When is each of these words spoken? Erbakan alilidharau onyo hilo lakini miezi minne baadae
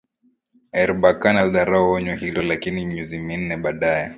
Erbakan 0.83 1.37
alilidharau 1.37 1.89
onyo 1.91 2.15
hilo 2.15 2.41
lakini 2.43 2.85
miezi 2.85 3.17
minne 3.17 3.57
baadae 3.57 4.09